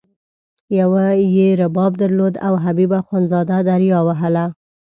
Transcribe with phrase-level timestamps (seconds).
[0.79, 1.05] یوه
[1.35, 4.45] یې رباب درلود او حبیب اخندزاده دریا وهله.